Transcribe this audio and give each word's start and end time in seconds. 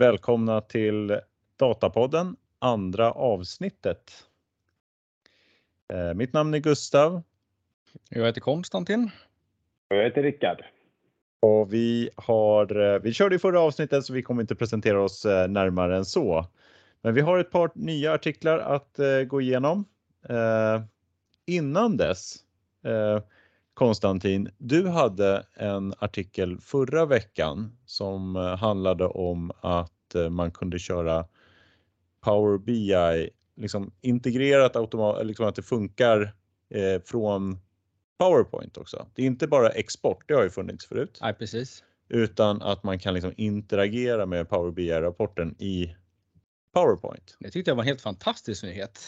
Välkomna 0.00 0.60
till 0.60 1.20
Datapodden, 1.56 2.36
andra 2.58 3.12
avsnittet. 3.12 4.12
Eh, 5.92 6.14
mitt 6.14 6.32
namn 6.32 6.54
är 6.54 6.58
Gustav. 6.58 7.22
Jag 8.08 8.26
heter 8.26 8.40
Konstantin. 8.40 9.10
Och 9.90 9.96
jag 9.96 10.04
heter 10.04 10.22
Rickard. 10.22 10.64
Och 11.40 11.72
vi, 11.72 12.10
har, 12.16 12.94
eh, 12.94 13.00
vi 13.00 13.12
körde 13.12 13.36
i 13.36 13.38
förra 13.38 13.60
avsnittet 13.60 14.04
så 14.04 14.12
vi 14.12 14.22
kommer 14.22 14.40
inte 14.40 14.54
presentera 14.54 15.02
oss 15.02 15.24
eh, 15.24 15.48
närmare 15.48 15.96
än 15.96 16.04
så. 16.04 16.46
Men 17.02 17.14
vi 17.14 17.20
har 17.20 17.38
ett 17.38 17.50
par 17.50 17.70
nya 17.74 18.12
artiklar 18.12 18.58
att 18.58 18.98
gå 19.28 19.40
igenom. 19.40 19.84
Innan 21.46 21.96
dess, 21.96 22.36
Konstantin, 23.74 24.50
du 24.58 24.88
hade 24.88 25.46
en 25.54 25.94
artikel 25.98 26.58
förra 26.60 27.06
veckan 27.06 27.78
som 27.86 28.36
handlade 28.36 29.06
om 29.06 29.52
att 29.60 29.92
man 30.30 30.50
kunde 30.50 30.78
köra 30.78 31.26
Power 32.20 32.58
BI 32.58 33.30
liksom 33.56 33.92
integrerat 34.00 34.76
automat, 34.76 35.26
liksom 35.26 35.46
att 35.46 35.54
det 35.54 35.62
funkar 35.62 36.34
eh, 36.70 37.02
från 37.04 37.58
PowerPoint 38.18 38.76
också. 38.76 39.06
Det 39.14 39.22
är 39.22 39.26
inte 39.26 39.46
bara 39.46 39.68
export, 39.68 40.24
det 40.28 40.34
har 40.34 40.42
ju 40.42 40.50
funnits 40.50 40.86
förut. 40.86 41.18
Nej, 41.22 41.34
precis. 41.34 41.84
Utan 42.08 42.62
att 42.62 42.82
man 42.82 42.98
kan 42.98 43.14
liksom 43.14 43.32
interagera 43.36 44.26
med 44.26 44.48
Power 44.48 44.70
BI-rapporten 44.70 45.54
i 45.58 45.96
PowerPoint. 46.72 47.36
Det 47.38 47.50
tyckte 47.50 47.70
jag 47.70 47.76
var 47.76 47.82
en 47.82 47.88
helt 47.88 48.00
fantastisk 48.00 48.62
nyhet. 48.62 49.00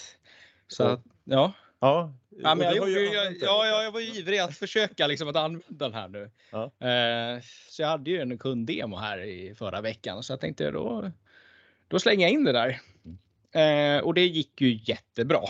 Så 0.68 0.84
att, 0.84 1.02
ja. 1.24 1.52
Ja, 1.80 2.14
ja, 2.30 2.54
men 2.54 2.66
jag, 2.66 2.76
gjorde, 2.76 2.90
jag, 2.90 3.36
ja, 3.40 3.82
jag 3.82 3.92
var 3.92 4.00
ivrig 4.00 4.38
att 4.38 4.56
försöka 4.56 5.06
liksom 5.06 5.28
att 5.28 5.36
använda 5.36 5.64
den 5.68 5.94
här 5.94 6.08
nu. 6.08 6.30
Ja. 6.50 6.64
Eh, 6.64 7.42
så 7.68 7.82
jag 7.82 7.88
hade 7.88 8.10
ju 8.10 8.20
en 8.20 8.38
kunddemo 8.38 8.96
här 8.96 9.20
i 9.20 9.54
förra 9.54 9.80
veckan 9.80 10.22
så 10.22 10.32
jag 10.32 10.40
tänkte 10.40 10.70
då, 10.70 11.10
då 11.88 11.98
slänger 11.98 12.26
jag 12.26 12.32
in 12.32 12.44
det 12.44 12.52
där. 12.52 12.80
Eh, 13.52 14.02
och 14.02 14.14
det 14.14 14.26
gick 14.26 14.60
ju 14.60 14.80
jättebra. 14.84 15.42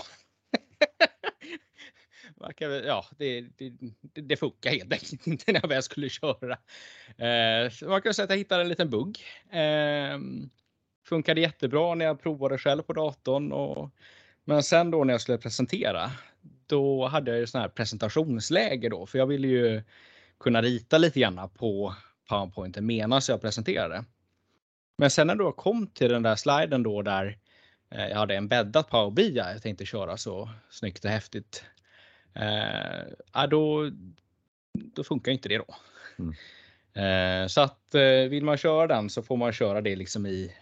ja, 2.85 3.05
det, 3.19 3.41
det, 3.41 3.73
det, 4.15 4.37
funkar 4.37 4.71
helt 4.71 4.93
enkelt 4.93 5.27
inte 5.27 5.53
när 5.53 5.61
jag 5.61 5.69
väl 5.69 5.83
skulle 5.83 6.09
köra. 6.09 6.59
Eh, 7.19 7.89
man 7.89 8.03
kan 8.03 8.15
säga 8.15 8.25
att 8.25 8.31
jag 8.31 8.37
hittade 8.37 8.63
en 8.63 8.69
liten 8.69 8.91
bugg. 8.91 9.19
Eh, 9.51 10.19
funkade 11.05 11.41
jättebra 11.41 11.95
när 11.95 12.05
jag 12.05 12.23
provade 12.23 12.59
själv 12.59 12.83
på 12.83 12.93
datorn. 12.93 13.53
Och, 13.53 13.91
men 14.45 14.63
sen 14.63 14.91
då 14.91 15.05
när 15.05 15.15
jag 15.15 15.21
skulle 15.21 15.39
presentera, 15.39 16.11
då 16.71 17.07
hade 17.07 17.31
jag 17.31 17.41
ju 17.41 17.47
sån 17.47 17.61
här 17.61 17.69
presentationsläge 17.69 18.89
då, 18.89 19.07
för 19.07 19.19
jag 19.19 19.27
ville 19.27 19.49
ju 19.49 19.83
kunna 20.41 20.63
rita 20.63 20.99
lite 20.99 21.21
grann 21.21 21.51
på 21.55 21.95
PowerPointen 22.29 22.87
medan 22.87 23.21
jag 23.29 23.41
presenterade. 23.41 24.05
Men 24.99 25.11
sen 25.11 25.27
när 25.27 25.37
jag 25.37 25.57
kom 25.57 25.87
till 25.87 26.11
den 26.11 26.23
där 26.23 26.37
sliden 26.37 26.83
då 26.83 27.03
där 27.03 27.39
Eh, 27.91 28.09
jag 28.09 28.17
hade 28.17 28.37
en 28.37 28.49
bäddat 28.49 28.91
Power 28.91 29.11
BI 29.11 29.37
jag 29.37 29.63
tänkte 29.63 29.87
köra 29.87 30.17
så 30.17 30.51
snyggt 30.71 31.05
och 31.05 31.11
häftigt. 31.11 31.65
Eh, 32.35 33.47
då, 33.49 33.91
då 34.73 35.05
funkar 35.05 35.33
inte 35.33 35.49
det 35.49 35.59
då. 35.59 35.77
Mm. 36.19 36.35
Eh, 36.95 37.47
så 37.47 37.61
att 37.61 37.95
eh, 37.95 38.29
vill 38.29 38.45
man 38.45 38.57
köra 38.57 38.87
den 38.87 39.11
så 39.11 39.23
får 39.23 39.37
man 39.37 39.53
köra 39.53 39.81
det 39.81 39.97
liksom 39.97 40.27
i 40.27 40.57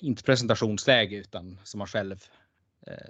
inte, 0.00 0.22
presentationsläge 0.24 1.16
utan 1.16 1.58
som 1.64 1.78
man 1.78 1.86
själv 1.86 2.24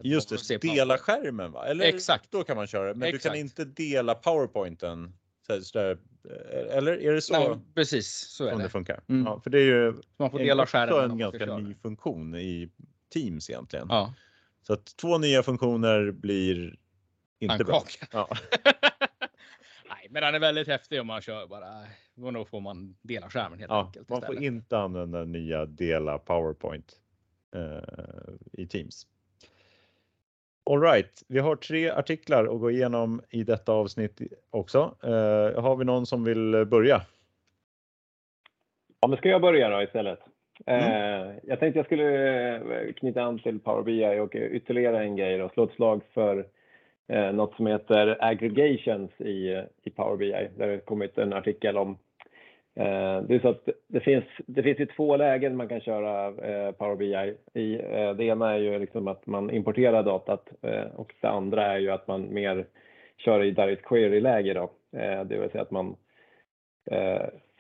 Just 0.03 0.49
det, 0.49 0.63
dela 0.63 0.99
skärmen 0.99 1.53
va? 1.53 1.67
Eller 1.67 1.85
Exakt. 1.85 2.31
Då 2.31 2.45
kan 2.45 2.57
man 2.57 2.67
köra 2.67 2.95
men 2.95 3.09
Exakt. 3.09 3.23
du 3.23 3.29
kan 3.29 3.39
inte 3.39 3.65
dela 3.65 4.15
powerpointen. 4.15 5.15
Så 5.63 5.79
eller 6.71 6.93
är 6.93 7.13
det 7.13 7.21
så? 7.21 7.33
Nej, 7.33 7.59
precis 7.75 8.09
så 8.09 8.45
är 8.45 8.51
som 8.51 8.59
det. 8.59 8.65
det 8.65 8.71
funkar. 8.71 9.01
Mm. 9.09 9.27
Ja, 9.27 9.41
för 9.41 9.51
det 9.51 9.59
är 9.59 9.65
ju 9.65 9.95
man 10.17 10.31
får 10.31 10.39
dela 10.39 10.67
skärmen 10.67 11.11
en 11.11 11.19
ganska 11.19 11.57
ny 11.57 11.75
funktion 11.75 12.35
i 12.35 12.71
Teams 13.15 13.51
egentligen. 13.51 13.87
Ja. 13.91 14.15
Så 14.63 14.73
att 14.73 14.97
två 14.97 15.19
nya 15.19 15.43
funktioner 15.43 16.11
blir 16.11 16.77
inte 17.39 17.65
bra. 17.65 17.83
Ja. 18.13 18.29
Nej, 19.89 20.07
men 20.11 20.23
den 20.23 20.35
är 20.35 20.39
väldigt 20.39 20.69
häftig 20.69 21.01
om 21.01 21.07
man 21.07 21.21
kör 21.21 21.47
bara. 21.47 21.85
Då 22.15 22.45
får 22.45 22.61
man 22.61 22.97
dela 23.03 23.31
skärmen 23.31 23.59
helt 23.59 23.71
ja, 23.71 23.87
enkelt. 23.87 24.09
Man 24.09 24.23
får 24.23 24.43
inte 24.43 24.79
använda 24.79 25.25
nya 25.25 25.67
dela 25.67 26.19
PowerPoint 26.19 26.97
eh, 27.55 28.33
i 28.53 28.67
Teams. 28.67 29.07
Alright, 30.71 31.23
vi 31.29 31.39
har 31.39 31.57
tre 31.57 31.91
artiklar 31.91 32.45
att 32.45 32.61
gå 32.61 32.71
igenom 32.71 33.21
i 33.31 33.45
detta 33.45 33.73
avsnitt 33.73 34.21
också. 34.51 34.95
Uh, 35.05 35.61
har 35.61 35.77
vi 35.77 35.85
någon 35.85 36.07
som 36.07 36.25
vill 36.25 36.67
börja? 36.67 37.03
Ja, 39.01 39.09
men 39.09 39.19
ska 39.19 39.29
jag 39.29 39.41
börja 39.41 39.69
då 39.69 39.83
istället? 39.83 40.19
Mm. 40.67 40.83
Uh, 40.85 41.35
jag 41.43 41.61
tänkte 41.61 41.79
jag 41.79 41.87
skulle 41.87 42.57
eh, 42.57 42.93
knyta 42.93 43.23
an 43.23 43.39
till 43.39 43.61
Power 43.61 43.83
BI 43.83 44.19
och 44.21 44.35
ytterligare 44.35 45.01
en 45.01 45.17
grej 45.17 45.43
och 45.43 45.53
slå 45.53 45.65
ett 45.65 45.73
slag 45.73 46.03
för 46.15 46.37
uh, 47.13 47.33
något 47.33 47.55
som 47.57 47.67
heter 47.67 48.17
aggregations 48.21 49.11
i, 49.21 49.65
i 49.83 49.91
Power 49.91 50.17
BI. 50.17 50.49
Där 50.57 50.67
det 50.67 50.79
kommit 50.79 51.19
en 51.19 51.33
artikel 51.33 51.77
om 51.77 51.91
Eh, 51.91 52.08
Eh, 52.79 53.23
det 53.23 53.35
är 53.35 53.41
så 53.41 53.49
att 53.49 53.69
det 53.87 54.01
finns, 54.01 54.25
det 54.47 54.63
finns 54.63 54.79
ju 54.79 54.87
två 54.87 55.17
lägen 55.17 55.57
man 55.57 55.69
kan 55.69 55.81
köra 55.81 56.27
eh, 56.27 56.73
Power 56.73 56.97
BI 56.97 57.35
i. 57.63 57.75
Eh, 57.75 58.15
det 58.15 58.25
ena 58.25 58.55
är 58.55 58.59
ju 58.59 58.79
liksom 58.79 59.09
att 59.09 59.27
man 59.27 59.51
importerar 59.51 60.03
datat 60.03 60.49
och 60.95 61.15
det 61.21 61.29
andra 61.29 61.67
är 61.67 61.79
ju 61.79 61.91
att 61.91 62.07
man 62.07 62.35
mer 62.35 62.67
kör 63.17 63.45
i 63.45 63.51
direct 63.51 63.83
query-läge 63.83 64.55
då. 64.55 64.71
Det 65.25 65.39
vill 65.41 65.51
säga 65.51 65.63
att 65.63 65.71
man 65.71 65.97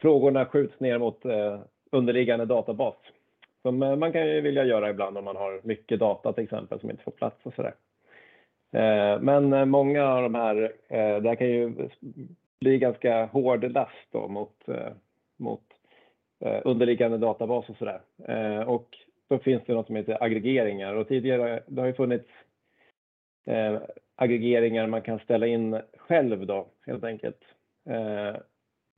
frågorna 0.01 0.47
skjuts 0.47 0.81
ner 0.81 0.99
mot 0.99 1.23
underliggande 1.93 2.45
databas. 2.45 2.95
Som 3.63 3.79
man 3.79 4.13
kan 4.13 4.29
ju 4.29 4.41
vilja 4.41 4.65
göra 4.65 4.91
ibland 4.91 5.19
om 5.19 5.25
man 5.25 5.37
har 5.37 5.61
mycket 5.65 6.01
data 6.01 6.33
till 6.33 6.45
exempel 6.45 6.81
som 6.81 6.91
inte 6.91 7.03
får 7.03 7.13
plats 7.13 7.37
och 7.43 7.55
sådär. 7.55 7.75
Men 9.21 9.69
många 9.69 10.05
av 10.05 10.23
de 10.23 10.35
här, 10.35 10.73
det 11.21 11.29
här 11.29 11.35
kan 11.35 11.49
ju 11.49 11.73
bli 12.61 12.79
ganska 12.79 13.25
hård 13.27 13.73
last 13.73 14.09
då 14.13 14.29
mot 14.29 14.69
mot 15.39 15.65
eh, 16.41 16.61
underliggande 16.65 17.19
databas 17.19 17.69
och 17.69 17.77
sådär. 17.77 18.01
Eh, 18.29 18.61
och 18.61 18.99
då 19.29 19.39
finns 19.39 19.63
det 19.67 19.75
något 19.75 19.87
som 19.87 19.97
heter 19.97 20.23
aggregeringar 20.23 20.95
och 20.95 21.09
tidigare 21.09 21.63
det 21.67 21.81
har 21.81 21.87
ju 21.87 21.95
funnits 21.95 22.29
eh, 23.47 23.81
aggregeringar 24.17 24.87
man 24.87 25.03
kan 25.03 25.19
ställa 25.19 25.47
in 25.47 25.81
själv 25.97 26.47
då 26.47 26.69
helt 26.87 27.05
enkelt 27.05 27.41
eh, 27.91 28.37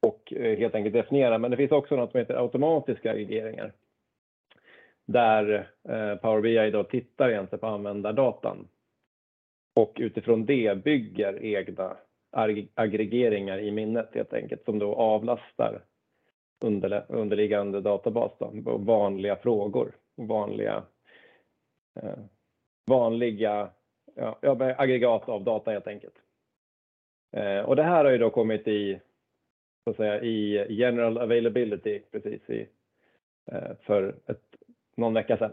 och 0.07 0.33
eh, 0.33 0.59
helt 0.59 0.75
enkelt 0.75 0.95
definiera. 0.95 1.39
Men 1.39 1.51
det 1.51 1.57
finns 1.57 1.73
också 1.73 1.97
något 1.97 2.11
som 2.11 2.19
heter 2.19 2.43
automatiska 2.43 3.11
aggregeringar 3.11 3.73
där 5.07 5.71
eh, 5.89 6.15
Power 6.17 6.41
BI 6.41 6.71
då 6.71 6.85
tittar 6.85 7.31
egentligen 7.31 7.61
på 7.61 7.67
användardatan 7.67 8.69
och 9.77 9.97
utifrån 10.01 10.47
det 10.47 10.85
bygger 10.85 11.45
egna 11.45 11.97
aggregeringar 12.75 13.59
i 13.59 13.71
minnet 13.71 14.09
helt 14.15 14.33
enkelt 14.33 14.65
som 14.65 14.79
då 14.79 14.95
avlastar 14.95 15.83
underliggande 17.09 17.81
databas, 17.81 18.33
då, 18.39 18.77
vanliga 18.77 19.37
frågor 19.37 19.93
vanliga, 20.27 20.83
eh, 22.03 22.19
vanliga 22.87 23.71
ja, 24.15 24.39
aggregat 24.77 25.29
av 25.29 25.45
data 25.45 25.71
helt 25.71 25.87
enkelt. 25.87 26.15
Eh, 27.33 27.61
och 27.61 27.77
det 27.77 27.83
här 27.83 28.05
har 28.05 28.13
ju 28.13 28.19
då 28.19 28.31
kommit 28.31 28.69
i, 28.69 29.01
så 29.85 29.91
att 29.91 29.97
säga, 29.97 30.23
i 30.23 30.67
general 30.75 31.19
availability 31.19 32.01
precis 32.11 32.51
i, 32.51 32.69
eh, 33.53 33.77
för 33.81 34.15
ett, 34.27 34.43
någon 34.97 35.15
vecka 35.15 35.37
sedan. 35.37 35.53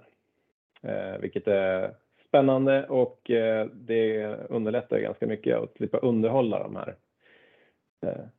Eh, 0.81 1.17
vilket 1.17 1.47
är 1.47 1.93
spännande 2.27 2.87
och 2.87 3.31
eh, 3.31 3.67
det 3.67 4.35
underlättar 4.49 4.99
ganska 4.99 5.27
mycket 5.27 5.57
att 5.57 5.73
slippa 5.77 5.97
underhålla 5.97 6.63
de 6.63 6.75
här 6.75 6.95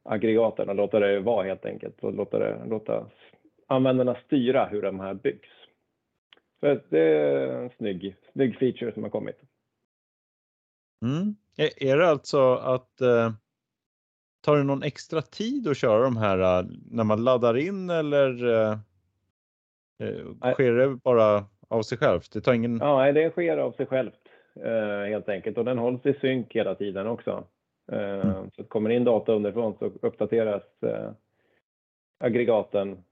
aggregaten 0.03 0.69
och 0.69 0.75
låta 0.75 0.99
det 0.99 1.21
vara 1.21 1.47
helt 1.47 1.65
enkelt 1.65 2.05
och 2.05 2.15
låta, 2.15 2.39
det, 2.39 2.65
låta 2.67 3.07
användarna 3.67 4.17
styra 4.27 4.67
hur 4.67 4.83
de 4.83 5.01
här 5.01 5.15
byggs. 5.15 5.49
Så 6.61 6.81
det 6.89 7.01
är 7.01 7.63
en 7.63 7.71
snygg, 7.71 8.17
snygg 8.33 8.59
feature 8.59 8.93
som 8.93 9.03
har 9.03 9.11
kommit. 9.11 9.37
Mm. 11.03 11.37
Är, 11.57 11.83
är 11.83 11.97
det 11.97 12.09
alltså 12.09 12.55
att 12.55 13.01
eh, 13.01 13.33
tar 14.41 14.57
det 14.57 14.63
någon 14.63 14.83
extra 14.83 15.23
tid 15.23 15.69
att 15.69 15.77
köra 15.77 16.03
de 16.03 16.17
här 16.17 16.39
eh, 16.39 16.67
när 16.91 17.05
man 17.05 17.25
laddar 17.25 17.57
in 17.57 17.91
eller 17.91 18.45
eh, 18.45 18.79
eh 20.03 20.53
sker 20.53 20.73
det 20.73 20.89
bara 20.89 21.45
av 21.69 21.83
sig 21.83 21.99
självt? 21.99 22.33
Det 22.33 22.41
tar 22.41 22.53
ingen... 22.53 22.79
Ja, 22.79 23.13
det 23.13 23.31
sker 23.31 23.59
av 23.59 23.73
sig 23.73 23.87
självt 23.87 24.29
eh, 24.65 25.09
helt 25.09 25.29
enkelt 25.29 25.59
och 25.59 25.65
den 25.65 25.79
hålls 25.79 26.07
i 26.07 26.15
synk 26.15 26.55
hela 26.55 26.75
tiden 26.75 27.07
också. 27.07 27.45
Mm. 27.93 28.29
Eh, 28.29 28.45
så 28.57 28.63
att 28.63 28.69
kommer 28.69 28.91
in 28.91 29.05
data 29.05 29.33
underifrån 29.33 29.75
så 29.79 29.85
uppdateras 29.85 30.63
eh, 30.83 31.11
aggregaten 32.19 33.05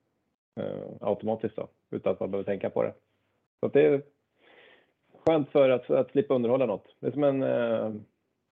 eh, 0.61 0.88
automatiskt 1.00 1.56
då, 1.56 1.69
utan 1.90 2.12
att 2.12 2.20
man 2.20 2.31
behöver 2.31 2.44
tänka 2.44 2.70
på 2.70 2.82
det. 2.82 2.94
Så 3.61 3.69
det 3.69 3.87
är 3.87 4.02
skönt 5.26 5.50
för 5.50 5.70
att, 5.70 5.90
att 5.90 6.11
slippa 6.11 6.34
underhålla 6.34 6.67
något. 6.67 6.96
Det 7.00 7.06
är 7.06 7.11
som 7.11 7.25
en 7.25 7.43
eh, 7.43 7.93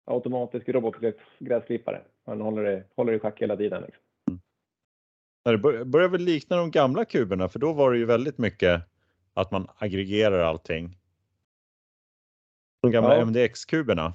automatisk 0.05 0.69
robotgräsklippare. 0.69 2.03
Man 2.27 2.41
håller 2.41 2.63
det, 2.63 2.85
håller 2.97 3.13
i 3.13 3.19
schack 3.19 3.43
hela 3.43 3.57
tiden. 3.57 3.83
Liksom. 3.83 4.03
Det 5.45 5.85
börjar 5.85 6.09
väl 6.09 6.21
likna 6.21 6.57
de 6.57 6.71
gamla 6.71 7.05
kuberna 7.05 7.49
för 7.49 7.59
då 7.59 7.73
var 7.73 7.93
det 7.93 7.99
ju 7.99 8.05
väldigt 8.05 8.39
mycket 8.39 8.83
att 9.35 9.51
man 9.51 9.69
aggregerar 9.77 10.39
allting. 10.39 10.99
De 12.83 12.91
gamla 12.91 13.17
ja. 13.17 13.25
MDX-kuberna. 13.25 14.13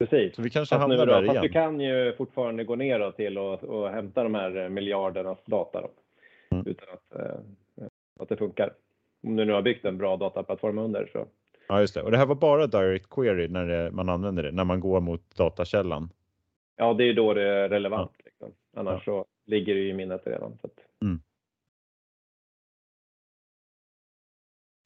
Precis. 0.00 0.36
Så 0.36 0.42
vi 0.42 0.50
kanske 0.50 0.74
hamnar 0.74 0.96
nu 0.96 1.06
då, 1.06 1.12
där 1.12 1.22
igen. 1.22 1.42
du 1.42 1.48
kan 1.48 1.80
ju 1.80 2.12
fortfarande 2.12 2.64
gå 2.64 2.76
ner 2.76 3.10
till 3.10 3.38
och, 3.38 3.64
och 3.64 3.90
hämta 3.90 4.22
de 4.22 4.34
här 4.34 4.68
miljardernas 4.68 5.38
data 5.44 5.80
då, 5.80 5.90
mm. 6.56 6.66
utan 6.66 6.88
att, 6.92 7.20
eh, 7.20 7.38
att 8.20 8.28
det 8.28 8.36
funkar. 8.36 8.74
Om 9.22 9.36
du 9.36 9.44
nu 9.44 9.52
har 9.52 9.62
byggt 9.62 9.84
en 9.84 9.98
bra 9.98 10.16
dataplattform 10.16 10.78
under 10.78 11.06
så. 11.12 11.26
Ja, 11.68 11.80
just 11.80 11.94
det. 11.94 12.02
Och 12.02 12.10
det 12.10 12.16
här 12.16 12.26
var 12.26 12.34
bara 12.34 12.66
direct 12.66 13.10
query 13.10 13.48
när 13.48 13.66
det, 13.66 13.90
man 13.90 14.08
använder 14.08 14.42
det, 14.42 14.52
när 14.52 14.64
man 14.64 14.80
går 14.80 15.00
mot 15.00 15.36
datakällan. 15.36 16.10
Ja, 16.76 16.94
det 16.94 17.04
är 17.04 17.14
då 17.14 17.34
det 17.34 17.48
är 17.48 17.68
relevant. 17.68 18.12
Ja. 18.16 18.22
Liksom. 18.24 18.52
Annars 18.76 19.06
ja. 19.06 19.12
så 19.12 19.26
ligger 19.50 19.74
det 19.74 19.80
i 19.80 19.92
minnet 19.92 20.26
redan. 20.26 20.58
Så 20.60 20.66
att... 20.66 21.02
mm. 21.02 21.22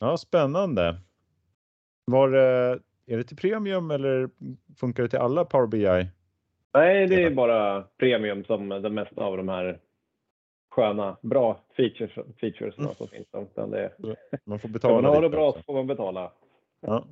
Ja, 0.00 0.16
spännande. 0.16 1.00
Var 2.04 2.30
det, 2.30 2.80
är 3.06 3.16
det 3.16 3.24
till 3.24 3.36
premium 3.36 3.90
eller 3.90 4.30
funkar 4.76 5.02
det 5.02 5.08
till 5.08 5.18
alla 5.18 5.44
Power 5.44 5.66
BI? 5.66 6.08
Nej, 6.74 7.06
det 7.06 7.22
är 7.22 7.30
bara 7.30 7.82
premium 7.82 8.44
som 8.44 8.68
den 8.68 8.94
mesta 8.94 9.24
av 9.24 9.36
de 9.36 9.48
här 9.48 9.78
sköna, 10.70 11.16
bra 11.22 11.60
features, 11.76 12.12
features 12.40 12.78
mm. 12.78 12.94
som 12.94 13.08
finns. 13.08 13.26
Utan 13.32 13.70
det, 13.70 13.92
man 14.44 14.58
får 14.58 14.68
betala. 14.72 15.02
Man 15.02 15.04
ha 15.04 15.20
det 15.20 15.30
bra 15.30 15.52
så 15.52 15.62
får 15.62 15.74
man 15.74 15.86
betala. 15.86 16.32
Ja. 16.80 17.04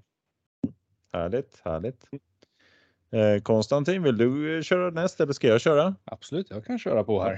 Härligt, 1.13 1.61
härligt. 1.65 2.05
Eh, 3.11 3.43
Konstantin, 3.43 4.03
vill 4.03 4.17
du 4.17 4.61
köra 4.63 4.91
näst 4.91 5.21
eller 5.21 5.33
ska 5.33 5.49
jag 5.49 5.61
köra? 5.61 5.95
Absolut, 6.05 6.51
jag 6.51 6.65
kan 6.65 6.79
köra 6.79 7.05
på 7.05 7.23
här. 7.23 7.33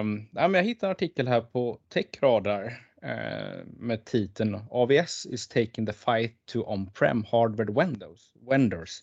Um, 0.00 0.28
ja, 0.32 0.48
men 0.48 0.54
jag 0.54 0.62
hittade 0.62 0.90
en 0.90 0.90
artikel 0.90 1.28
här 1.28 1.40
på 1.40 1.78
Techradar 1.88 2.72
Eh, 3.04 3.64
med 3.66 4.04
titeln 4.04 4.60
AVS 4.70 5.26
is 5.26 5.48
taking 5.48 5.86
the 5.86 5.92
fight 5.92 6.46
to 6.46 6.62
on-prem 6.62 7.24
hardware 7.24 7.72
windows, 7.72 8.32
vendors. 8.48 9.02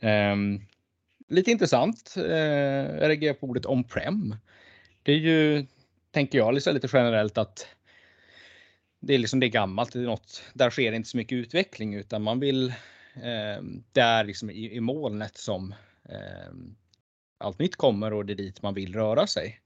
Um, 0.00 0.08
ehm, 0.08 0.60
lite 1.28 1.50
intressant. 1.50 2.14
Uh, 2.16 2.24
jag 2.24 3.08
reagerar 3.08 3.34
på 3.34 3.46
ordet 3.46 3.66
on-prem. 3.66 4.36
Det 5.02 5.12
är 5.12 5.16
ju, 5.16 5.66
tänker 6.10 6.38
jag, 6.38 6.54
liksom 6.54 6.74
lite 6.74 6.88
generellt 6.92 7.38
att 7.38 7.66
det 9.00 9.14
är 9.14 9.18
liksom 9.18 9.40
det 9.40 9.46
är 9.46 9.48
gammalt, 9.48 9.92
det 9.92 9.98
är 9.98 10.02
något, 10.02 10.42
där 10.54 10.70
sker 10.70 10.92
inte 10.92 11.08
så 11.08 11.16
mycket 11.16 11.36
utveckling 11.36 11.94
utan 11.94 12.22
man 12.22 12.40
vill, 12.40 12.68
eh, 13.14 13.62
det 13.92 14.00
är 14.00 14.24
liksom 14.24 14.50
i, 14.50 14.76
i 14.76 14.80
molnet 14.80 15.36
som 15.36 15.74
eh, 16.08 16.52
allt 17.38 17.58
nytt 17.58 17.76
kommer 17.76 18.12
och 18.12 18.26
det 18.26 18.32
är 18.32 18.34
dit 18.34 18.62
man 18.62 18.74
vill 18.74 18.94
röra 18.94 19.26
sig. 19.26 19.60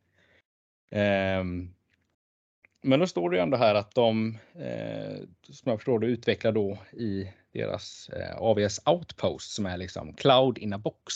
Eh, 0.91 1.45
men 2.85 3.01
då 3.01 3.07
står 3.07 3.31
det 3.31 3.37
ju 3.37 3.43
ändå 3.43 3.57
här 3.57 3.75
att 3.75 3.95
de, 3.95 4.39
eh, 4.55 5.17
som 5.43 5.71
jag 5.71 5.79
förstår 5.79 5.99
det, 5.99 6.07
utvecklar 6.07 6.53
då 6.53 6.79
i 6.93 7.31
deras 7.53 8.09
eh, 8.09 8.37
AVS 8.37 8.81
Outpost 8.87 9.53
som 9.53 9.67
är 9.67 9.77
liksom 9.77 10.15
cloud 10.15 10.59
in 10.59 10.73
a 10.73 10.79
box. 10.79 11.15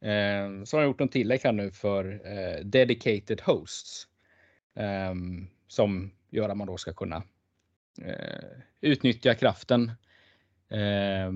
Eh, 0.00 0.64
så 0.64 0.76
har 0.76 0.82
de 0.82 0.84
gjort 0.84 1.00
en 1.00 1.08
tillägg 1.08 1.40
här 1.44 1.52
nu 1.52 1.70
för 1.70 2.20
eh, 2.24 2.64
dedicated 2.64 3.40
hosts 3.40 4.06
eh, 4.74 5.14
som 5.68 6.10
gör 6.30 6.48
att 6.48 6.56
man 6.56 6.66
då 6.66 6.76
ska 6.76 6.92
kunna 6.92 7.22
eh, 8.02 8.58
utnyttja 8.80 9.34
kraften 9.34 9.92
eh, 10.68 11.32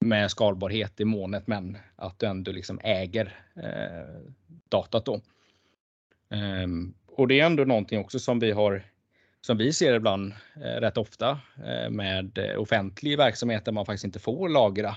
med 0.00 0.30
skalbarhet 0.30 1.00
i 1.00 1.04
månet, 1.04 1.46
men 1.46 1.78
att 1.96 2.18
du 2.18 2.26
ändå 2.26 2.52
liksom 2.52 2.80
äger 2.82 3.38
eh, 3.56 4.22
datat 4.68 5.04
då. 5.04 5.20
Ehm, 6.30 6.94
och 7.16 7.28
det 7.28 7.40
är 7.40 7.46
ändå 7.46 7.64
någonting 7.64 8.00
också 8.00 8.18
som 8.18 8.38
vi 8.38 8.50
har 8.50 8.84
som 9.40 9.56
vi 9.56 9.72
ser 9.72 9.94
ibland 9.94 10.32
eh, 10.56 10.80
rätt 10.80 10.96
ofta 10.96 11.40
eh, 11.64 11.90
med 11.90 12.38
eh, 12.38 12.60
offentlig 12.60 13.16
verksamhet 13.16 13.64
där 13.64 13.72
man 13.72 13.86
faktiskt 13.86 14.04
inte 14.04 14.18
får 14.18 14.48
lagra 14.48 14.96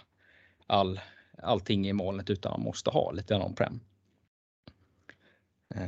all 0.68 1.00
allting 1.44 1.88
i 1.88 1.94
molnet 1.94 2.30
utan 2.30 2.52
man 2.52 2.62
måste 2.62 2.90
ha 2.90 3.12
lite 3.12 3.36
on-prem. 3.36 3.80
Eh, 5.76 5.88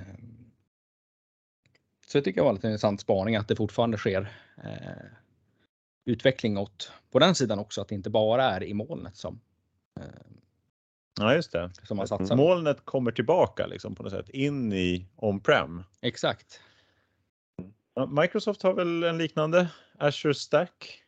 så 2.08 2.18
det 2.18 2.24
tycker 2.24 2.40
jag 2.40 2.46
var 2.46 2.54
lite 2.54 2.68
intressant 2.68 3.02
spaning 3.02 3.36
att 3.36 3.48
det 3.48 3.56
fortfarande 3.56 3.98
sker 3.98 4.32
eh, 4.64 5.06
utveckling 6.06 6.58
åt 6.58 6.92
på 7.12 7.20
den 7.20 7.36
sidan 7.36 7.60
också, 7.60 7.82
att 7.82 7.88
det 7.88 7.96
inte 7.96 8.10
bara 8.10 8.44
är 8.44 8.64
i 8.64 8.74
molnet 8.74 9.18
som 9.18 9.42
eh, 10.00 10.04
Ja, 11.20 11.36
just 11.36 11.52
det. 11.52 11.72
Som 11.84 11.98
man 11.98 12.08
satsar. 12.08 12.36
Molnet 12.36 12.86
kommer 12.86 13.12
tillbaka 13.12 13.68
liksom 13.68 13.96
på 13.96 14.04
något 14.04 14.12
sätt 14.12 14.30
in 14.30 14.74
i 14.74 15.08
on-prem. 15.16 15.84
Exakt. 16.02 16.62
Microsoft 18.08 18.62
har 18.62 18.74
väl 18.74 19.04
en 19.04 19.18
liknande 19.18 19.72
Azure 19.98 20.34
Stack? 20.34 21.04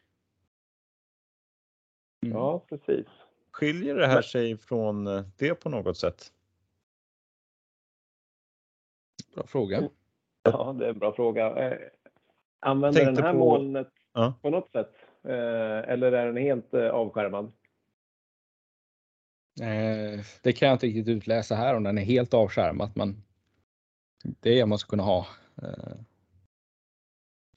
Mm. 2.25 2.37
Ja, 2.37 2.65
precis. 2.69 3.07
Skiljer 3.51 3.95
det 3.95 4.07
här 4.07 4.21
sig 4.21 4.57
från 4.57 5.07
eh, 5.07 5.23
det 5.37 5.55
på 5.55 5.69
något 5.69 5.97
sätt? 5.97 6.31
Bra 9.35 9.47
fråga. 9.47 9.89
Ja, 10.43 10.75
det 10.79 10.85
är 10.85 10.89
en 10.89 10.99
bra 10.99 11.13
fråga. 11.13 11.55
Eh, 11.55 11.77
använder 12.59 13.05
den 13.05 13.23
här 13.23 13.31
på... 13.31 13.39
molnet 13.39 13.89
ja. 14.13 14.33
på 14.41 14.49
något 14.49 14.71
sätt? 14.71 14.91
Eh, 15.23 15.91
eller 15.91 16.11
är 16.11 16.25
den 16.25 16.37
helt 16.37 16.73
avskärmad? 16.73 17.51
Det 20.41 20.53
kan 20.53 20.67
jag 20.67 20.75
inte 20.75 20.87
riktigt 20.87 21.07
utläsa 21.07 21.55
här 21.55 21.75
om 21.75 21.83
den 21.83 21.97
är 21.97 22.03
helt 22.03 22.33
avskärmad, 22.33 22.91
men 22.95 23.23
det 24.23 24.59
är 24.59 24.65
man 24.65 24.79
ska 24.79 24.89
kunna 24.89 25.03
ha 25.03 25.27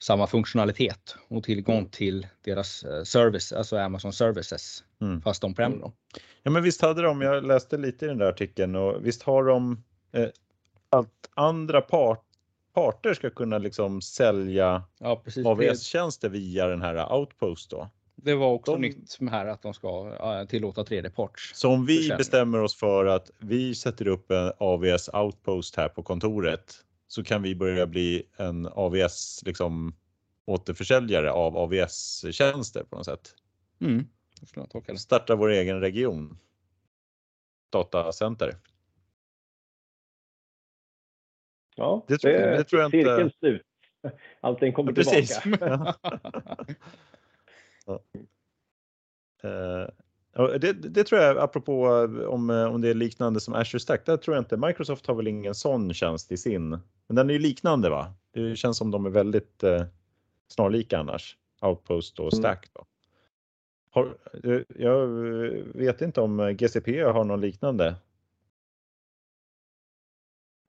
samma 0.05 0.27
funktionalitet 0.27 1.15
och 1.27 1.43
tillgång 1.43 1.77
mm. 1.77 1.89
till 1.89 2.27
deras 2.41 2.83
eh, 2.83 3.03
service, 3.03 3.53
alltså 3.53 3.77
Amazon 3.77 4.13
Services, 4.13 4.83
mm. 5.01 5.21
fast 5.21 5.43
on-prem. 5.43 5.71
Mm. 5.71 5.81
Då. 5.81 5.93
Ja, 6.43 6.51
men 6.51 6.63
visst 6.63 6.81
hade 6.81 7.01
de, 7.01 7.21
jag 7.21 7.43
läste 7.45 7.77
lite 7.77 8.05
i 8.05 8.07
den 8.07 8.17
där 8.17 8.25
artikeln 8.25 8.75
och 8.75 9.05
visst 9.05 9.23
har 9.23 9.43
de 9.43 9.83
eh, 10.11 10.27
att 10.89 11.29
andra 11.33 11.81
part, 11.81 12.23
parter 12.73 13.13
ska 13.13 13.29
kunna 13.29 13.57
liksom 13.57 14.01
sälja 14.01 14.83
ja, 14.99 15.23
AVS-tjänster 15.45 16.29
via 16.29 16.67
den 16.67 16.81
här 16.81 17.13
Outpost 17.13 17.69
då? 17.69 17.89
Det 18.15 18.35
var 18.35 18.47
också 18.47 18.71
de, 18.71 18.81
nytt 18.81 19.19
med 19.19 19.33
här 19.33 19.45
att 19.45 19.61
de 19.61 19.73
ska 19.73 20.45
tillåta 20.49 20.83
tredjeparts. 20.83 21.51
Så 21.55 21.69
om 21.69 21.85
vi 21.85 22.09
bestämmer 22.17 22.61
oss 22.61 22.75
för 22.75 23.05
att 23.05 23.31
vi 23.39 23.75
sätter 23.75 24.07
upp 24.07 24.31
en 24.31 24.51
AVS 24.57 25.09
Outpost 25.13 25.75
här 25.75 25.89
på 25.89 26.03
kontoret 26.03 26.85
så 27.07 27.23
kan 27.23 27.41
vi 27.41 27.55
börja 27.55 27.87
bli 27.87 28.23
en 28.37 28.65
AVS 28.65 29.43
liksom 29.45 29.95
återförsäljare 30.45 31.31
av 31.31 31.57
AVS 31.57 32.25
tjänster 32.31 32.83
på 32.83 32.95
något 32.95 33.05
sätt. 33.05 33.35
Mm. 33.81 34.05
Starta 34.97 35.35
vår 35.35 35.49
egen 35.49 35.79
region. 35.79 36.37
Datacenter. 37.69 38.57
Ja, 41.75 42.05
det, 42.07 42.17
tror, 42.17 42.31
det, 42.31 42.57
det 42.57 42.63
tror 42.63 42.81
jag 42.81 42.87
inte. 42.87 42.97
Cirkeln 42.97 43.31
slut. 43.39 43.61
Allting 44.41 44.73
kommer 44.73 44.93
ja, 44.97 45.03
tillbaka. 45.03 45.95
ja. 47.85 47.99
Uh, 49.43 49.87
det, 50.59 50.73
det, 50.73 51.03
tror 51.03 51.21
jag, 51.21 51.37
apropå 51.37 51.87
om, 52.27 52.49
om 52.49 52.81
det 52.81 52.89
är 52.89 52.93
liknande 52.93 53.39
som 53.39 53.53
Azure 53.53 53.79
Stack, 53.79 54.05
där 54.05 54.17
tror 54.17 54.35
jag 54.35 54.41
inte, 54.41 54.57
Microsoft 54.57 55.07
har 55.07 55.15
väl 55.15 55.27
ingen 55.27 55.55
sån 55.55 55.93
tjänst 55.93 56.31
i 56.31 56.37
sin, 56.37 56.69
men 57.07 57.15
den 57.15 57.29
är 57.29 57.33
ju 57.33 57.39
liknande 57.39 57.89
va? 57.89 58.13
Det 58.31 58.55
känns 58.55 58.77
som 58.77 58.91
de 58.91 59.05
är 59.05 59.09
väldigt 59.09 59.63
eh, 59.63 59.85
snarlika 60.47 60.99
annars, 60.99 61.37
Outpost 61.61 62.19
och. 62.19 62.33
Stack. 62.33 62.69
Då. 62.73 62.85
Har, 63.89 64.17
eh, 64.43 64.61
jag 64.75 65.07
vet 65.73 66.01
inte 66.01 66.21
om 66.21 66.55
GCP 66.57 67.03
har 67.03 67.23
någon 67.23 67.41
liknande? 67.41 67.95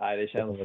Nej, 0.01 0.17
det 0.17 0.29
känns 0.29 0.61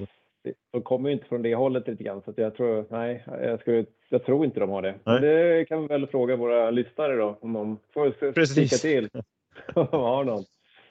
de 0.71 0.81
kommer 0.81 1.09
ju 1.09 1.13
inte 1.13 1.27
från 1.27 1.41
det 1.41 1.55
hållet 1.55 1.87
lite 1.87 2.03
grann, 2.03 2.21
så 2.21 2.33
jag 2.37 2.55
tror, 2.55 2.85
nej, 2.89 3.23
jag, 3.27 3.59
skulle, 3.59 3.85
jag 4.09 4.25
tror 4.25 4.45
inte 4.45 4.59
de 4.59 4.69
har 4.69 4.81
det. 4.81 4.95
Nej. 5.03 5.21
Det 5.21 5.65
kan 5.65 5.81
vi 5.81 5.87
väl 5.87 6.07
fråga 6.07 6.35
våra 6.35 6.71
lyssnare 6.71 7.15
då, 7.15 7.37
om 7.41 7.53
de 7.53 7.77
får 7.93 8.31
Precis. 8.31 8.81
till. 8.81 9.09
om 9.75 9.87
de 9.91 10.01
har 10.01 10.23
någon. 10.23 10.43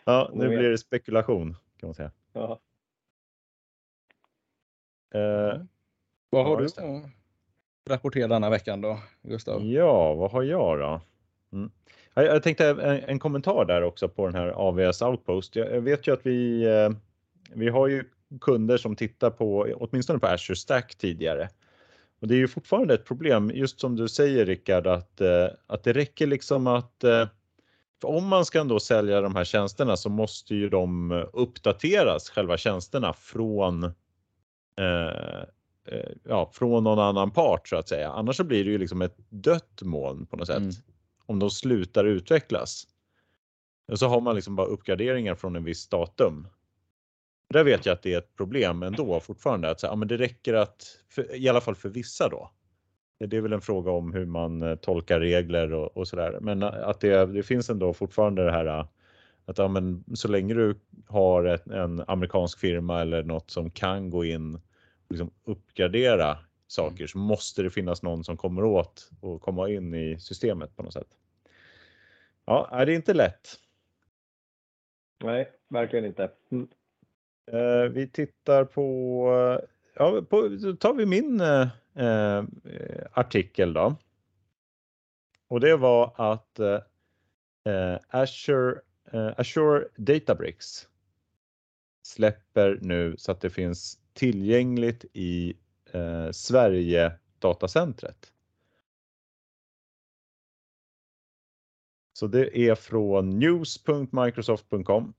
Ja, 0.04 0.30
nu 0.34 0.48
blir 0.48 0.70
det 0.70 0.78
spekulation 0.78 1.56
kan 1.80 1.86
man 1.86 1.94
säga. 1.94 2.10
Ja. 2.32 2.60
Eh, 5.14 5.62
vad 6.30 6.46
har 6.46 6.62
ja, 6.62 6.68
du 6.76 6.82
att 6.82 7.10
rapportera 7.90 8.28
denna 8.28 8.50
veckan 8.50 8.80
då, 8.80 8.98
Gustav? 9.22 9.64
Ja, 9.64 10.14
vad 10.14 10.30
har 10.30 10.42
jag 10.42 10.78
då? 10.78 11.00
Mm. 11.52 11.70
Jag, 12.14 12.24
jag 12.24 12.42
tänkte 12.42 12.68
en, 12.68 12.80
en, 12.80 13.18
kommentar 13.18 13.64
där 13.64 13.82
också 13.82 14.08
på 14.08 14.26
den 14.26 14.34
här 14.34 14.48
AVS 14.48 15.02
Outpost. 15.02 15.56
Jag, 15.56 15.72
jag 15.74 15.80
vet 15.80 16.06
ju 16.06 16.12
att 16.12 16.26
vi, 16.26 16.64
eh, 16.64 16.90
vi 17.54 17.68
har 17.68 17.88
ju 17.88 18.04
kunder 18.40 18.76
som 18.76 18.96
tittar 18.96 19.30
på 19.30 19.66
åtminstone 19.76 20.18
på 20.18 20.26
Azure 20.26 20.56
Stack 20.56 20.94
tidigare. 20.94 21.48
Och 22.20 22.28
det 22.28 22.34
är 22.34 22.38
ju 22.38 22.48
fortfarande 22.48 22.94
ett 22.94 23.04
problem, 23.04 23.50
just 23.54 23.80
som 23.80 23.96
du 23.96 24.08
säger 24.08 24.46
Rickard, 24.46 24.86
att, 24.86 25.20
eh, 25.20 25.46
att 25.66 25.84
det 25.84 25.92
räcker 25.92 26.26
liksom 26.26 26.66
att 26.66 27.04
eh, 27.04 27.26
för 28.00 28.08
om 28.08 28.26
man 28.26 28.44
ska 28.44 28.60
ändå 28.60 28.80
sälja 28.80 29.20
de 29.20 29.36
här 29.36 29.44
tjänsterna 29.44 29.96
så 29.96 30.08
måste 30.08 30.54
ju 30.54 30.68
de 30.68 31.12
uppdateras, 31.32 32.30
själva 32.30 32.56
tjänsterna, 32.56 33.12
från 33.12 33.84
eh, 34.76 35.40
eh, 35.86 36.10
ja, 36.24 36.50
från 36.54 36.84
någon 36.84 36.98
annan 36.98 37.30
part 37.30 37.68
så 37.68 37.76
att 37.76 37.88
säga. 37.88 38.10
Annars 38.10 38.36
så 38.36 38.44
blir 38.44 38.64
det 38.64 38.70
ju 38.70 38.78
liksom 38.78 39.02
ett 39.02 39.16
dött 39.28 39.82
moln 39.82 40.26
på 40.26 40.36
något 40.36 40.46
sätt. 40.46 40.56
Mm. 40.56 40.72
Om 41.26 41.38
de 41.38 41.50
slutar 41.50 42.04
utvecklas. 42.04 42.86
Och 43.88 43.98
så 43.98 44.08
har 44.08 44.20
man 44.20 44.34
liksom 44.34 44.56
bara 44.56 44.66
uppgraderingar 44.66 45.34
från 45.34 45.56
en 45.56 45.64
viss 45.64 45.88
datum. 45.88 46.48
Där 47.52 47.64
vet 47.64 47.86
jag 47.86 47.92
att 47.92 48.02
det 48.02 48.14
är 48.14 48.18
ett 48.18 48.36
problem 48.36 48.82
ändå 48.82 49.20
fortfarande. 49.20 49.70
Att, 49.70 49.80
så, 49.80 49.86
ja, 49.86 49.96
men 49.96 50.08
det 50.08 50.16
räcker 50.16 50.54
att, 50.54 50.98
för, 51.08 51.34
i 51.34 51.48
alla 51.48 51.60
fall 51.60 51.74
för 51.74 51.88
vissa 51.88 52.28
då. 52.28 52.50
Det 53.18 53.36
är 53.36 53.40
väl 53.40 53.52
en 53.52 53.60
fråga 53.60 53.90
om 53.90 54.12
hur 54.12 54.26
man 54.26 54.62
eh, 54.62 54.76
tolkar 54.76 55.20
regler 55.20 55.72
och, 55.72 55.96
och 55.96 56.08
sådär. 56.08 56.38
Men 56.40 56.62
eh, 56.62 56.68
att 56.68 57.00
det, 57.00 57.26
det 57.26 57.42
finns 57.42 57.70
ändå 57.70 57.94
fortfarande 57.94 58.44
det 58.44 58.52
här 58.52 58.66
eh, 58.66 58.86
att 59.44 59.58
ja, 59.58 59.68
men 59.68 60.04
så 60.14 60.28
länge 60.28 60.54
du 60.54 60.80
har 61.06 61.44
ett, 61.44 61.66
en 61.66 62.04
amerikansk 62.06 62.58
firma 62.58 63.00
eller 63.00 63.22
något 63.22 63.50
som 63.50 63.70
kan 63.70 64.10
gå 64.10 64.24
in 64.24 64.54
och 64.54 64.60
liksom 65.08 65.30
uppgradera 65.44 66.38
saker 66.66 67.06
så 67.06 67.18
måste 67.18 67.62
det 67.62 67.70
finnas 67.70 68.02
någon 68.02 68.24
som 68.24 68.36
kommer 68.36 68.64
åt 68.64 69.10
och 69.20 69.42
komma 69.42 69.68
in 69.68 69.94
i 69.94 70.20
systemet 70.20 70.76
på 70.76 70.82
något 70.82 70.92
sätt. 70.92 71.16
Ja, 72.44 72.84
det 72.86 72.92
är 72.92 72.96
inte 72.96 73.14
lätt. 73.14 73.48
Nej, 75.24 75.50
verkligen 75.68 76.04
inte. 76.04 76.30
Mm. 76.50 76.68
Eh, 77.46 77.82
vi 77.90 78.08
tittar 78.08 78.64
på, 78.64 79.60
ja, 79.94 80.22
på, 80.30 80.48
då 80.48 80.72
tar 80.72 80.94
vi 80.94 81.06
min 81.06 81.40
eh, 81.40 81.68
eh 81.94 82.44
artikel 83.12 83.72
då. 83.72 83.96
Och 85.48 85.60
det 85.60 85.76
var 85.76 86.12
att 86.16 86.58
eh, 86.58 86.80
eh, 87.64 87.98
Azure 88.08 88.80
eh, 89.12 89.32
Azure 89.36 89.88
Databricks 89.96 90.88
släpper 92.02 92.78
nu 92.82 93.16
så 93.18 93.32
att 93.32 93.40
det 93.40 93.50
finns 93.50 93.98
tillgängligt 94.12 95.04
i 95.12 95.56
eh, 95.92 96.30
Sverige 96.30 97.12
datacentret. 97.38 98.32
Så 102.12 102.26
det 102.26 102.58
är 102.58 102.74
från 102.74 103.38
news.microsoft.com. 103.38 105.14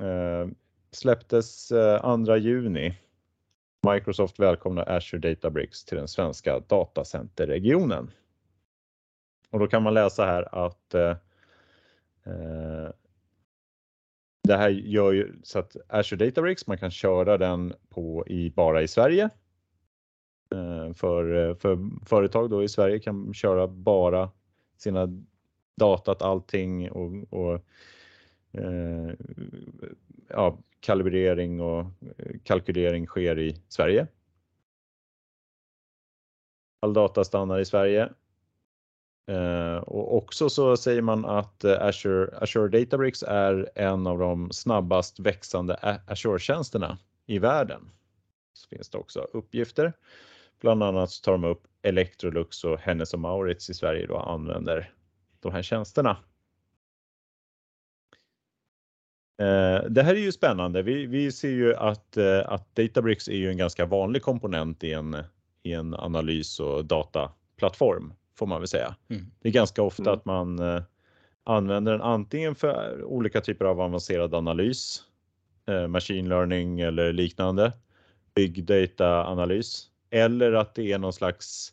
Eh, 0.00 0.48
släpptes 0.94 1.72
eh, 1.72 2.24
2 2.24 2.36
juni. 2.36 2.98
Microsoft 3.92 4.38
välkomnar 4.38 4.88
Azure 4.88 5.30
Databricks 5.30 5.84
till 5.84 5.98
den 5.98 6.08
svenska 6.08 6.58
datacenterregionen. 6.58 8.10
Och 9.50 9.58
då 9.58 9.66
kan 9.66 9.82
man 9.82 9.94
läsa 9.94 10.24
här 10.24 10.64
att 10.64 10.94
eh, 10.94 11.16
eh, 12.24 12.90
det 14.42 14.56
här 14.56 14.68
gör 14.68 15.12
ju 15.12 15.32
så 15.42 15.58
att 15.58 15.76
Azure 15.88 16.26
Databricks, 16.26 16.66
man 16.66 16.78
kan 16.78 16.90
köra 16.90 17.38
den 17.38 17.74
på 17.88 18.26
i, 18.26 18.50
bara 18.50 18.82
i 18.82 18.88
Sverige. 18.88 19.30
Eh, 20.54 20.94
för, 20.94 21.48
eh, 21.48 21.56
för 21.56 21.78
företag 22.06 22.50
då 22.50 22.62
i 22.62 22.68
Sverige 22.68 22.98
kan 22.98 23.34
köra 23.34 23.68
bara 23.68 24.30
sina 24.76 25.08
datat, 25.76 26.22
allting 26.22 26.90
och, 26.90 27.32
och 27.32 27.64
eh, 28.54 29.14
ja, 30.28 30.58
kalibrering 30.80 31.60
och 31.60 31.80
eh, 31.80 32.36
kalkylering 32.44 33.06
sker 33.06 33.38
i 33.38 33.62
Sverige. 33.68 34.06
All 36.80 36.92
data 36.92 37.24
stannar 37.24 37.58
i 37.58 37.64
Sverige 37.64 38.08
Eh, 39.26 39.76
och 39.76 40.16
också 40.16 40.50
så 40.50 40.76
säger 40.76 41.02
man 41.02 41.24
att 41.24 41.64
eh, 41.64 41.82
Azure, 41.82 42.38
Azure 42.38 42.68
Databricks 42.68 43.22
är 43.22 43.70
en 43.74 44.06
av 44.06 44.18
de 44.18 44.52
snabbast 44.52 45.20
växande 45.20 46.00
Azure-tjänsterna 46.06 46.98
i 47.26 47.38
världen. 47.38 47.90
Så 48.52 48.68
finns 48.68 48.90
det 48.90 48.98
också 48.98 49.20
uppgifter. 49.20 49.92
Bland 50.60 50.82
annat 50.82 51.10
så 51.10 51.24
tar 51.24 51.32
de 51.32 51.44
upp 51.44 51.66
Electrolux 51.82 52.64
och 52.64 52.78
Hennes 52.78 53.14
och 53.14 53.20
Mauritz 53.20 53.70
i 53.70 53.74
Sverige 53.74 54.06
då 54.06 54.18
använder 54.18 54.92
de 55.40 55.52
här 55.52 55.62
tjänsterna 55.62 56.16
det 59.88 60.02
här 60.02 60.14
är 60.14 60.20
ju 60.20 60.32
spännande. 60.32 60.82
Vi, 60.82 61.06
vi 61.06 61.32
ser 61.32 61.48
ju 61.48 61.74
att, 61.74 62.16
att 62.46 62.74
Databricks 62.74 63.28
är 63.28 63.36
ju 63.36 63.50
en 63.50 63.56
ganska 63.56 63.86
vanlig 63.86 64.22
komponent 64.22 64.84
i 64.84 64.92
en, 64.92 65.16
i 65.62 65.72
en 65.72 65.94
analys 65.94 66.60
och 66.60 66.84
dataplattform 66.84 68.12
får 68.38 68.46
man 68.46 68.60
väl 68.60 68.68
säga. 68.68 68.94
Mm. 69.10 69.26
Det 69.40 69.48
är 69.48 69.52
ganska 69.52 69.82
ofta 69.82 70.02
mm. 70.02 70.14
att 70.14 70.24
man 70.24 70.58
eh, 70.58 70.82
använder 71.44 71.92
den 71.92 72.02
antingen 72.02 72.54
för 72.54 73.04
olika 73.04 73.40
typer 73.40 73.64
av 73.64 73.80
avancerad 73.80 74.34
analys, 74.34 75.02
eh, 75.66 75.86
machine 75.86 76.28
learning 76.28 76.80
eller 76.80 77.12
liknande, 77.12 77.72
big 78.34 78.64
data 78.64 79.24
analys 79.26 79.90
eller 80.10 80.52
att 80.52 80.74
det 80.74 80.92
är 80.92 80.98
någon 80.98 81.12
slags 81.12 81.72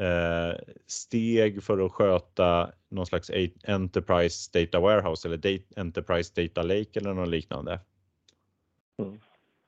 eh, 0.00 0.60
steg 0.86 1.62
för 1.62 1.86
att 1.86 1.92
sköta 1.92 2.70
någon 2.92 3.06
slags 3.06 3.30
Enterprise 3.64 4.50
Data 4.60 4.80
Warehouse 4.80 5.28
eller 5.28 5.36
data, 5.36 5.80
Enterprise 5.80 6.42
Data 6.42 6.62
Lake 6.62 7.00
eller 7.00 7.14
något 7.14 7.28
liknande. 7.28 7.80
Mm. 8.98 9.18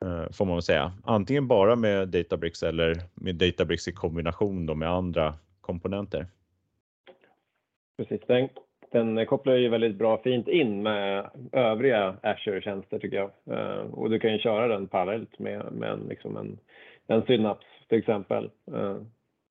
Eh, 0.05 0.31
får 0.33 0.45
man 0.45 0.63
säga. 0.63 0.93
Antingen 1.05 1.49
bara 1.49 1.77
med 1.77 2.09
Databricks 2.09 2.63
eller 2.63 2.95
med 3.15 3.35
Databricks 3.35 3.89
i 3.89 3.93
kombination 3.93 4.79
med 4.79 4.89
andra 4.89 5.35
komponenter. 5.61 6.27
Precis, 7.97 8.21
den, 8.27 8.49
den 8.91 9.27
kopplar 9.27 9.55
ju 9.55 9.69
väldigt 9.69 9.97
bra 9.97 10.23
fint 10.23 10.49
in 10.49 10.83
med 10.83 11.31
övriga 11.53 12.17
Azure-tjänster 12.23 12.99
tycker 12.99 13.17
jag. 13.17 13.31
Uh, 13.51 13.95
och 13.95 14.11
du 14.11 14.21
kan 14.21 14.33
ju 14.33 14.39
köra 14.39 14.69
den 14.69 14.89
parallellt 14.89 15.39
med, 15.39 15.73
med 15.73 15.91
en, 15.91 16.01
liksom 16.09 16.37
en, 16.37 16.59
en 17.07 17.23
Synaps 17.23 17.67
till 17.89 17.99
exempel. 17.99 18.51
Uh, 18.73 18.97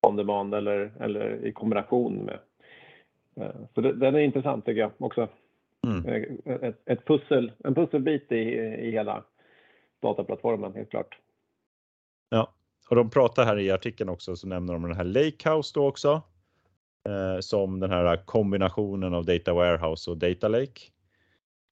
on 0.06 0.16
demand 0.16 0.54
eller, 0.54 0.92
eller 1.00 1.46
i 1.46 1.52
kombination 1.52 2.14
med. 2.14 2.38
Uh, 3.40 3.66
så 3.74 3.80
det, 3.80 3.92
den 3.92 4.14
är 4.14 4.18
intressant 4.18 4.64
tycker 4.64 4.80
jag 4.80 4.92
också. 4.98 5.28
Mm. 5.86 6.38
Ett, 6.44 6.80
ett, 6.84 7.06
pussel, 7.06 7.52
en 7.64 7.74
pusselbit 7.74 8.32
i, 8.32 8.36
i 8.36 8.90
hela 8.90 9.24
dataplattformen 10.02 10.74
helt 10.74 10.90
klart. 10.90 11.18
Ja, 12.28 12.52
och 12.90 12.96
de 12.96 13.10
pratar 13.10 13.44
här 13.44 13.58
i 13.58 13.70
artikeln 13.70 14.10
också 14.10 14.36
så 14.36 14.46
nämner 14.48 14.72
de 14.72 14.82
den 14.82 14.96
här 14.96 15.04
Lakehouse 15.04 15.72
då 15.74 15.86
också. 15.86 16.22
Eh, 17.08 17.40
som 17.40 17.80
den 17.80 17.90
här 17.90 18.16
kombinationen 18.16 19.14
av 19.14 19.24
Data 19.24 19.52
Warehouse 19.52 20.10
och 20.10 20.16
Data 20.16 20.48
Lake. 20.48 20.80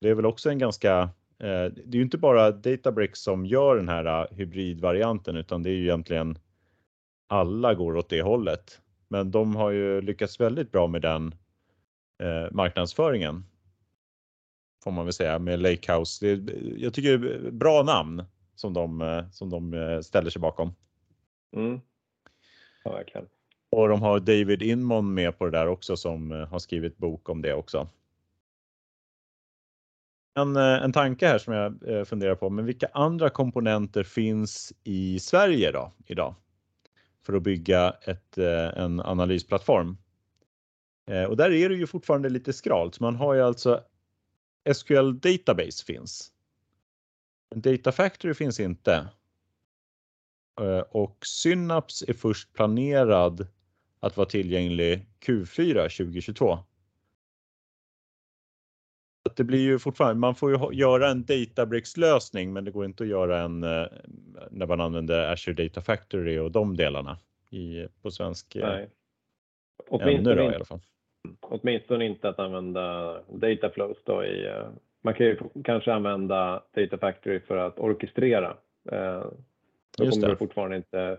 Det 0.00 0.08
är 0.08 0.14
väl 0.14 0.26
också 0.26 0.50
en 0.50 0.58
ganska, 0.58 1.00
eh, 1.38 1.64
det 1.64 1.90
är 1.90 1.94
ju 1.94 2.02
inte 2.02 2.18
bara 2.18 2.50
Databricks 2.50 3.20
som 3.22 3.46
gör 3.46 3.76
den 3.76 3.88
här 3.88 4.28
hybridvarianten 4.30 5.36
utan 5.36 5.62
det 5.62 5.70
är 5.70 5.74
ju 5.74 5.82
egentligen 5.82 6.38
alla 7.28 7.74
går 7.74 7.96
åt 7.96 8.08
det 8.08 8.22
hållet. 8.22 8.80
Men 9.08 9.30
de 9.30 9.56
har 9.56 9.70
ju 9.70 10.00
lyckats 10.00 10.40
väldigt 10.40 10.72
bra 10.72 10.86
med 10.86 11.02
den 11.02 11.34
eh, 12.22 12.50
marknadsföringen. 12.52 13.44
Får 14.84 14.90
man 14.90 15.04
väl 15.04 15.14
säga 15.14 15.38
med 15.38 15.60
Lakehouse. 15.60 16.26
Det, 16.26 16.52
jag 16.76 16.94
tycker 16.94 17.18
det 17.18 17.34
är 17.34 17.50
bra 17.50 17.82
namn 17.82 18.24
som 18.54 18.72
de, 18.72 19.00
eh, 19.00 19.30
som 19.30 19.50
de 19.50 19.74
eh, 19.74 20.00
ställer 20.00 20.30
sig 20.30 20.40
bakom. 20.40 20.74
Mm. 21.56 21.80
Ja, 22.84 22.92
verkligen. 22.92 23.26
Och 23.70 23.88
de 23.88 24.02
har 24.02 24.20
David 24.20 24.62
Inmon 24.62 25.14
med 25.14 25.38
på 25.38 25.44
det 25.44 25.50
där 25.50 25.66
också 25.66 25.96
som 25.96 26.32
eh, 26.32 26.48
har 26.48 26.58
skrivit 26.58 26.96
bok 26.96 27.28
om 27.28 27.42
det 27.42 27.54
också. 27.54 27.88
En, 30.34 30.56
en 30.56 30.92
tanke 30.92 31.26
här 31.26 31.38
som 31.38 31.54
jag 31.54 32.08
funderar 32.08 32.34
på, 32.34 32.50
men 32.50 32.64
vilka 32.64 32.88
andra 32.92 33.30
komponenter 33.30 34.02
finns 34.02 34.72
i 34.84 35.18
Sverige 35.18 35.72
då 35.72 35.92
idag? 36.06 36.34
För 37.26 37.32
att 37.32 37.42
bygga 37.42 37.90
ett, 37.90 38.38
en 38.38 39.00
analysplattform. 39.00 39.96
Och 41.28 41.36
där 41.36 41.52
är 41.52 41.68
det 41.68 41.74
ju 41.74 41.86
fortfarande 41.86 42.28
lite 42.28 42.52
skralt. 42.52 43.00
Man 43.00 43.16
har 43.16 43.34
ju 43.34 43.40
alltså 43.40 43.84
SQL 44.74 45.12
Database 45.20 45.84
finns. 45.84 46.32
Data 47.54 47.92
Factory 47.92 48.34
finns 48.34 48.60
inte. 48.60 49.08
Eh, 50.60 50.78
och 50.78 51.26
Synaps 51.26 52.02
är 52.08 52.12
först 52.12 52.52
planerad 52.52 53.46
att 54.00 54.16
vara 54.16 54.28
tillgänglig 54.28 55.06
Q4 55.26 55.74
2022. 55.74 56.58
Det 59.36 59.44
blir 59.44 59.60
ju 59.60 59.78
fortfarande, 59.78 60.20
man 60.20 60.34
får 60.34 60.50
ju 60.50 60.78
göra 60.78 61.10
en 61.10 61.24
Databricks 61.24 61.96
lösning 61.96 62.52
men 62.52 62.64
det 62.64 62.70
går 62.70 62.84
inte 62.84 63.02
att 63.02 63.08
göra 63.08 63.40
en 63.40 63.62
eh, 63.62 63.86
när 64.50 64.66
man 64.66 64.80
använder 64.80 65.32
Azure 65.32 65.64
Data 65.64 65.80
Factory 65.80 66.38
och 66.38 66.50
de 66.50 66.76
delarna 66.76 67.18
i, 67.50 67.86
på 68.02 68.10
svensk. 68.10 68.56
Eh, 68.56 68.68
Nej. 68.68 68.90
Åtminstone, 69.88 70.34
då, 70.34 70.42
i 70.42 70.54
alla 70.54 70.64
fall. 70.64 70.80
Åtminstone 71.40 72.06
inte 72.06 72.28
att 72.28 72.38
använda 72.38 73.16
Dataflows 73.28 73.98
då 74.04 74.24
i, 74.24 74.62
man 75.02 75.14
kan 75.14 75.26
ju 75.26 75.38
kanske 75.64 75.92
använda 75.92 76.62
Data 76.74 76.98
Factory 76.98 77.40
för 77.40 77.56
att 77.56 77.78
orkestrera 77.78 78.56
då 79.98 80.10
kommer 80.10 80.28
du 80.28 80.36
fortfarande 80.36 80.76
inte 80.76 81.18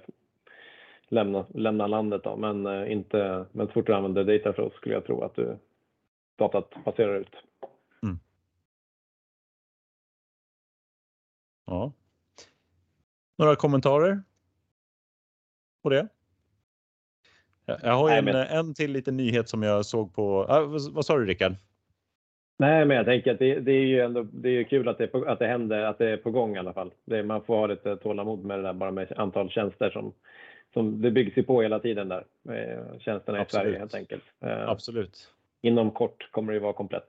lämna, 1.08 1.46
lämna 1.54 1.88
landet 1.88 2.24
då, 2.24 2.36
men, 2.36 2.66
eh, 2.66 2.92
inte, 2.92 3.46
men 3.52 3.68
så 3.68 3.74
fort 3.74 3.88
du 3.88 3.94
använder 3.94 4.24
Dataflow 4.24 4.70
skulle 4.70 4.96
jag 4.96 5.06
tro 5.06 5.24
att 5.24 5.36
du, 5.36 5.58
datat 6.36 6.74
passerar 6.84 7.16
ut. 7.16 7.36
Mm. 8.04 8.20
Ja. 11.66 11.92
Några 13.38 13.56
kommentarer? 13.56 14.24
På 15.82 15.90
det? 15.90 16.08
Jag 17.66 17.94
har 17.94 18.10
ju 18.10 18.18
en, 18.18 18.36
en 18.36 18.74
till 18.74 18.92
liten 18.92 19.18
nyhet 19.18 19.50
som 19.50 19.64
jag 19.64 19.86
såg 19.86 20.16
på. 20.16 20.46
Ah, 20.50 20.60
vad, 20.60 20.94
vad 20.94 21.06
sa 21.06 21.18
du 21.18 21.26
Rickard? 21.26 21.56
Nej, 22.58 22.86
men 22.86 22.98
jag 22.98 23.06
tänker 23.06 23.34
att 23.34 23.40
det, 23.40 23.60
det, 23.60 23.72
är 23.72 23.86
ju 23.86 24.02
ändå 24.02 24.24
det 24.24 24.50
är 24.50 24.64
kul 24.64 24.88
att 24.88 24.98
det, 24.98 25.08
på, 25.08 25.24
att 25.26 25.40
det 25.40 25.48
händer, 25.48 25.84
att 25.84 25.98
det 25.98 26.10
är 26.10 26.18
på 26.18 26.32
gång 26.32 26.56
i 26.56 26.60
alla 26.60 26.74
fall. 26.74 26.92
Det, 27.06 27.24
man 27.24 27.44
får 27.44 27.56
ha 27.56 27.68
lite 27.68 27.98
tålamod 27.98 28.46
med 28.46 28.60
det 28.60 28.64
där 28.64 28.74
bara 28.74 28.92
med 28.92 29.14
antal 29.16 29.50
tjänster 29.50 29.90
som, 29.90 30.14
som 30.74 31.02
det 31.02 31.12
byggs 31.12 31.38
ju 31.38 31.44
på 31.44 31.62
hela 31.62 31.80
tiden 31.80 32.10
där. 32.10 32.26
Tjänsterna 33.00 33.40
Absolut. 33.40 33.48
i 33.48 33.52
Sverige 33.66 33.80
helt 33.80 33.96
enkelt. 33.96 34.24
Eh, 34.46 34.70
Absolut. 34.70 35.30
Inom 35.62 35.92
kort 35.92 36.32
kommer 36.32 36.54
det 36.54 36.60
vara 36.60 36.74
komplett. 36.74 37.08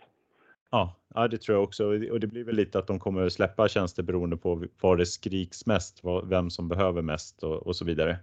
Ja, 0.70 0.94
ja, 1.14 1.28
det 1.28 1.38
tror 1.38 1.56
jag 1.56 1.64
också. 1.64 1.86
Och 1.86 2.20
det 2.20 2.26
blir 2.26 2.44
väl 2.44 2.56
lite 2.56 2.78
att 2.78 2.86
de 2.86 2.98
kommer 2.98 3.28
släppa 3.28 3.68
tjänster 3.68 4.02
beroende 4.02 4.36
på 4.36 4.64
var 4.80 4.96
det 4.96 5.06
skriks 5.06 5.66
mest, 5.66 6.00
vem 6.24 6.50
som 6.50 6.68
behöver 6.68 7.02
mest 7.02 7.42
och, 7.42 7.66
och 7.66 7.76
så 7.76 7.84
vidare. 7.84 8.16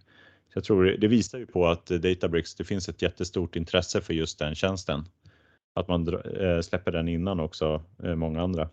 Så 0.53 0.57
jag 0.57 0.63
tror 0.63 0.83
det 0.83 1.07
visar 1.07 1.39
ju 1.39 1.45
på 1.45 1.67
att 1.67 1.85
Databricks, 1.85 2.55
det 2.55 2.63
finns 2.63 2.89
ett 2.89 3.01
jättestort 3.01 3.55
intresse 3.55 4.01
för 4.01 4.13
just 4.13 4.39
den 4.39 4.55
tjänsten. 4.55 5.05
Att 5.73 5.87
man 5.87 6.07
eh, 6.37 6.61
släpper 6.61 6.91
den 6.91 7.07
innan 7.07 7.39
också 7.39 7.83
eh, 8.03 8.15
många 8.15 8.41
andra. 8.41 8.69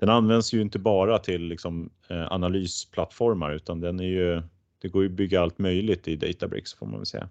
Den 0.00 0.08
används 0.08 0.54
ju 0.54 0.60
inte 0.60 0.78
bara 0.78 1.18
till 1.18 1.42
liksom, 1.42 1.90
eh, 2.08 2.32
analysplattformar 2.32 3.52
utan 3.52 3.80
den 3.80 4.00
är 4.00 4.04
ju, 4.04 4.42
det 4.78 4.88
går 4.88 5.02
ju 5.02 5.08
att 5.08 5.16
bygga 5.16 5.40
allt 5.40 5.58
möjligt 5.58 6.08
i 6.08 6.16
Databricks 6.16 6.74
får 6.74 6.86
man 6.86 6.96
väl 6.96 7.06
säga. 7.06 7.28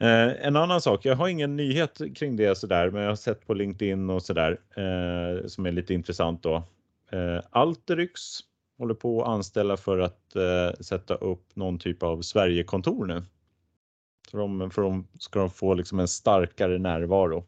Eh, 0.00 0.46
en 0.46 0.56
annan 0.56 0.80
sak, 0.80 1.04
jag 1.04 1.16
har 1.16 1.28
ingen 1.28 1.56
nyhet 1.56 2.00
kring 2.14 2.36
det 2.36 2.58
sådär, 2.58 2.90
men 2.90 3.02
jag 3.02 3.08
har 3.08 3.16
sett 3.16 3.46
på 3.46 3.54
LinkedIn 3.54 4.10
och 4.10 4.22
sådär 4.22 4.60
eh, 4.76 5.46
som 5.46 5.66
är 5.66 5.72
lite 5.72 5.94
intressant 5.94 6.42
då. 6.42 6.62
Eh, 7.10 7.40
Alteryx 7.50 8.40
håller 8.78 8.94
på 8.94 9.22
att 9.22 9.28
anställa 9.28 9.76
för 9.76 9.98
att 9.98 10.36
eh, 10.36 10.80
sätta 10.80 11.14
upp 11.14 11.56
någon 11.56 11.78
typ 11.78 12.02
av 12.02 12.22
Sverigekontor 12.22 13.06
nu. 13.06 13.22
För 14.30 14.38
de, 14.38 14.70
för 14.70 14.82
de 14.82 15.08
ska 15.18 15.38
de 15.38 15.50
få 15.50 15.74
liksom 15.74 16.00
en 16.00 16.08
starkare 16.08 16.78
närvaro. 16.78 17.44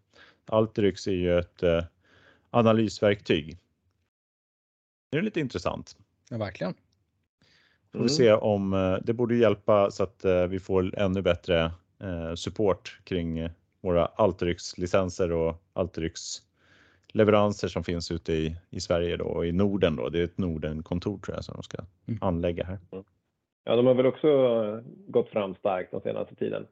Alteryx 0.47 1.07
är 1.07 1.13
ju 1.13 1.39
ett 1.39 1.63
eh, 1.63 1.85
analysverktyg. 2.51 3.59
Det 5.11 5.19
är 5.19 5.23
lite 5.23 5.41
intressant. 5.41 5.97
Ja, 6.31 6.39
verkligen. 6.39 6.75
Får 7.93 8.03
vi 8.03 8.09
se 8.09 8.33
om 8.33 8.73
eh, 8.73 8.97
det 9.03 9.13
borde 9.13 9.37
hjälpa 9.37 9.91
så 9.91 10.03
att 10.03 10.25
vi 10.49 10.61
får 10.61 10.99
ännu 10.99 11.23
bättre 11.23 11.73
Eh, 12.01 12.35
support 12.35 13.01
kring 13.05 13.39
eh, 13.39 13.51
våra 13.81 14.07
Alteryx-licenser 14.07 15.33
och 15.33 15.63
Alteryx-leveranser 17.09 17.69
som 17.69 17.85
finns 17.85 18.11
ute 18.11 18.33
i, 18.33 18.57
i 18.71 18.81
Sverige 18.81 19.17
då, 19.17 19.25
och 19.25 19.47
i 19.47 19.53
Norden. 19.53 19.97
Då. 19.97 20.09
Det 20.09 20.21
är 20.21 20.25
ett 20.25 20.39
Norden-kontor 20.39 21.19
tror 21.19 21.37
jag 21.37 21.45
som 21.45 21.55
de 21.55 21.63
ska 21.63 21.79
mm. 22.07 22.19
anlägga 22.23 22.65
här. 22.65 22.79
Ja, 23.65 23.77
de 23.77 23.87
har 23.87 23.95
väl 23.95 24.07
också 24.07 24.83
gått 25.09 25.29
fram 25.29 25.55
starkt 25.55 25.91
den 25.91 26.01
senaste 26.01 26.35
tiden. 26.35 26.67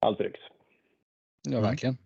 Alteryx. 0.00 0.40
Ja, 1.48 1.60
verkligen. 1.60 1.96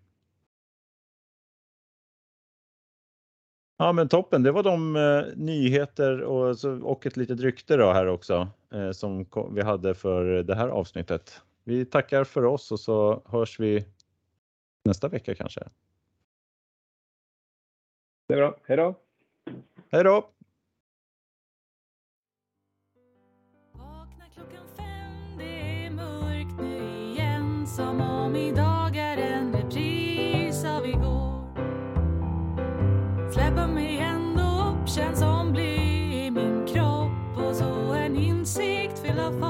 Ja 3.79 3.93
men 3.93 4.09
toppen, 4.09 4.43
det 4.43 4.53
var 4.53 4.63
de 4.63 4.97
eh, 4.97 5.23
nyheter 5.37 6.21
och, 6.21 6.57
och 6.83 7.07
ett 7.07 7.17
litet 7.17 7.41
rykte 7.41 7.77
då 7.77 7.93
här 7.93 8.07
också 8.07 8.49
eh, 8.73 8.91
som 8.91 9.27
vi 9.55 9.63
hade 9.63 9.95
för 9.95 10.43
det 10.43 10.55
här 10.55 10.69
avsnittet. 10.69 11.43
Vi 11.65 11.85
tackar 11.85 12.25
för 12.25 12.45
oss 12.45 12.73
och 12.73 12.81
så 12.81 13.23
hörs 13.27 13.61
vi 13.61 13.85
nästa 14.85 15.09
vecka 15.09 15.35
kanske. 15.35 15.61
Det 18.31 18.35
är 18.35 18.39
bra, 18.39 18.57
hej 18.67 18.77
då! 18.77 18.95
Hej 19.93 20.05
då! 20.05 20.31
Vakna 23.73 24.25
klockan 24.35 24.67
fem, 24.77 25.39
det 25.39 25.85
är 25.87 25.91
mörkt 25.91 26.61
nu 26.61 27.11
igen 27.11 27.67
som 27.67 28.01
om 28.01 28.37
idag 28.37 28.97
är 28.97 29.17
en 29.17 29.53
repris 29.53 30.65
av 30.65 30.87
igår 30.87 31.55
Släppa 33.33 33.67
mig 33.67 33.99
ändå 33.99 34.43
upp 34.43 34.89
känns 34.89 35.19
som 35.19 35.53
bly 35.53 35.77
i 36.27 36.31
min 36.31 36.67
kropp 36.67 37.47
och 37.49 37.57
så 37.57 37.93
en 37.93 38.17
insikt 38.17 38.99
fylld 38.99 39.21
av 39.21 39.41